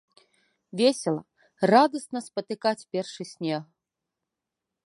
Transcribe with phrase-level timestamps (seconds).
[0.79, 1.19] Весела,
[1.71, 3.63] радасна спатыкаць першы снег!